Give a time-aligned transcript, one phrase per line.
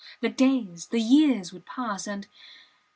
[0.21, 2.25] The days, the years would pass, and